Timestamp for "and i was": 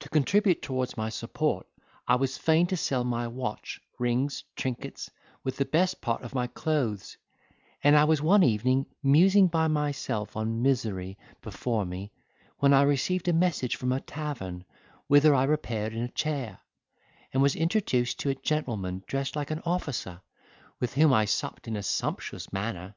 7.84-8.20